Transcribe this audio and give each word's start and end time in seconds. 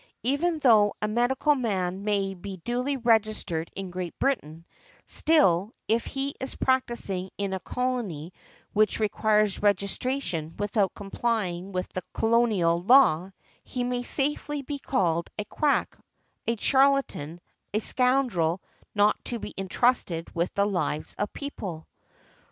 Even 0.23 0.57
though 0.57 0.95
a 0.99 1.07
medical 1.07 1.53
man 1.53 2.01
be 2.03 2.59
duly 2.65 2.97
registered 2.97 3.69
in 3.75 3.91
Great 3.91 4.17
Britain, 4.17 4.65
still, 5.05 5.75
if 5.87 6.07
he 6.07 6.33
is 6.39 6.55
practising 6.55 7.29
in 7.37 7.53
a 7.53 7.59
colony 7.59 8.33
which 8.73 8.99
requires 8.99 9.61
registration 9.61 10.55
without 10.57 10.95
complying 10.95 11.71
with 11.71 11.87
the 11.89 12.01
colonial 12.15 12.79
law, 12.81 13.29
he 13.63 13.83
may 13.83 14.01
safely 14.01 14.63
be 14.63 14.79
called 14.79 15.29
"a 15.37 15.45
quack," 15.45 15.95
"a 16.47 16.55
charlatan," 16.55 17.39
"a 17.71 17.77
scoundrel 17.77 18.59
not 18.95 19.23
to 19.25 19.37
be 19.37 19.53
entrusted 19.55 20.33
with 20.33 20.51
the 20.55 20.65
lives 20.65 21.13
of 21.19 21.31
people". 21.31 21.85